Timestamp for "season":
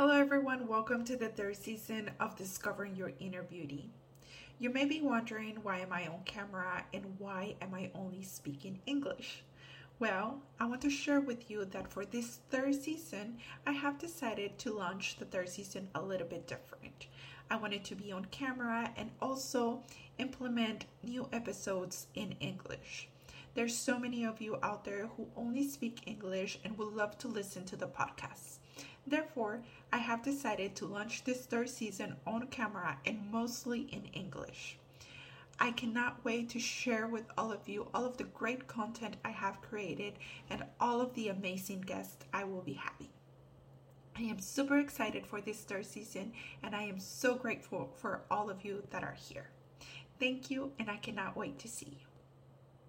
1.56-2.12, 12.80-13.38, 15.48-15.88, 31.70-32.16, 45.86-46.32